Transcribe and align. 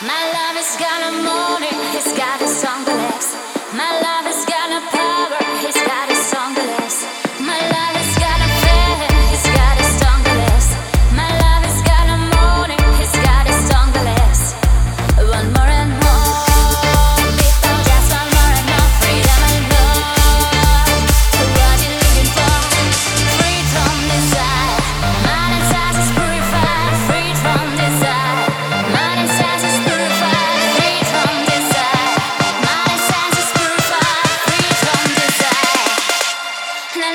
My 0.00 0.30
love 0.30 0.54
has 0.54 0.76
got 0.78 1.02
a 1.02 1.10
morning, 1.10 1.74
it's 1.98 2.16
got 2.16 2.40
a 2.40 2.46
song 2.46 2.84
that 2.84 3.18
My 3.74 3.98
love 3.98 4.30
has 4.30 4.46
got 4.46 4.70
a 4.70 4.80
power. 4.94 5.27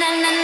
na 0.00 0.08
na 0.22 0.30
na 0.32 0.43